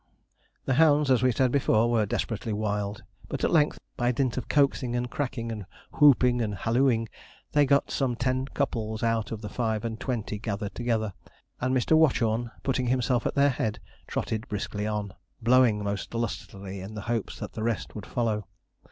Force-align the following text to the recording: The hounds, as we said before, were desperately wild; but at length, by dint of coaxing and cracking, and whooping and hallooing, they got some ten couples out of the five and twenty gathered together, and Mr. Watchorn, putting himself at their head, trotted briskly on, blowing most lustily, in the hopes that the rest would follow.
The 0.65 0.73
hounds, 0.81 1.11
as 1.11 1.21
we 1.21 1.31
said 1.31 1.51
before, 1.51 1.87
were 1.91 2.07
desperately 2.07 2.53
wild; 2.53 3.03
but 3.29 3.43
at 3.43 3.51
length, 3.51 3.77
by 3.97 4.11
dint 4.11 4.35
of 4.35 4.47
coaxing 4.49 4.95
and 4.95 5.07
cracking, 5.07 5.51
and 5.51 5.67
whooping 5.99 6.41
and 6.41 6.55
hallooing, 6.55 7.07
they 7.51 7.67
got 7.67 7.91
some 7.91 8.15
ten 8.15 8.47
couples 8.47 9.03
out 9.03 9.31
of 9.31 9.41
the 9.43 9.47
five 9.49 9.85
and 9.85 9.99
twenty 9.99 10.39
gathered 10.39 10.73
together, 10.73 11.13
and 11.59 11.77
Mr. 11.77 11.95
Watchorn, 11.95 12.49
putting 12.63 12.87
himself 12.87 13.27
at 13.27 13.35
their 13.35 13.51
head, 13.51 13.79
trotted 14.07 14.47
briskly 14.47 14.87
on, 14.87 15.13
blowing 15.39 15.83
most 15.83 16.15
lustily, 16.15 16.79
in 16.79 16.95
the 16.95 17.01
hopes 17.01 17.37
that 17.37 17.53
the 17.53 17.61
rest 17.61 17.93
would 17.93 18.07
follow. 18.07 18.47